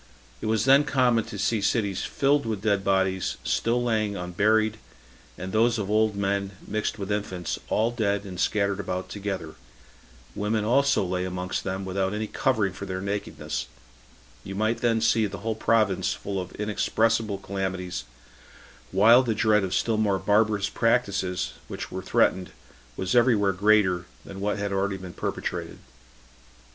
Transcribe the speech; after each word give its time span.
It 0.41 0.47
was 0.47 0.65
then 0.65 0.83
common 0.83 1.25
to 1.25 1.37
see 1.37 1.61
cities 1.61 2.03
filled 2.03 2.47
with 2.47 2.63
dead 2.63 2.83
bodies, 2.83 3.37
still 3.43 3.83
lying 3.83 4.15
unburied, 4.15 4.77
and 5.37 5.51
those 5.53 5.77
of 5.77 5.91
old 5.91 6.15
men, 6.15 6.53
mixed 6.67 6.97
with 6.97 7.11
infants, 7.11 7.59
all 7.69 7.91
dead, 7.91 8.23
and 8.25 8.39
scattered 8.39 8.79
about 8.79 9.09
together; 9.09 9.53
women 10.33 10.65
also 10.65 11.05
lay 11.05 11.23
amongst 11.23 11.63
them, 11.63 11.85
without 11.85 12.15
any 12.15 12.25
covering 12.25 12.73
for 12.73 12.87
their 12.87 12.99
nakedness: 12.99 13.67
you 14.43 14.55
might 14.55 14.79
then 14.79 15.01
see 15.01 15.27
the 15.27 15.37
whole 15.45 15.53
province 15.53 16.13
full 16.15 16.41
of 16.41 16.51
inexpressible 16.55 17.37
calamities, 17.37 18.03
while 18.91 19.21
the 19.21 19.35
dread 19.35 19.63
of 19.63 19.71
still 19.75 19.97
more 19.97 20.17
barbarous 20.17 20.67
practices 20.67 21.53
which 21.67 21.91
were 21.91 22.01
threatened 22.01 22.49
was 22.97 23.13
every 23.13 23.35
where 23.35 23.53
greater 23.53 24.07
than 24.25 24.39
what 24.41 24.57
had 24.57 24.71
been 24.71 24.77
already 24.79 24.97
perpetrated. 25.11 25.77